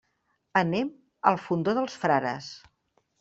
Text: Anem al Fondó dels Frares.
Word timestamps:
Anem 0.61 0.87
al 1.31 1.37
Fondó 1.43 1.75
dels 1.81 1.99
Frares. 2.05 2.49